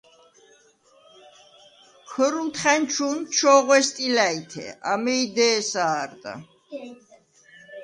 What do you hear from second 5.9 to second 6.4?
არდა.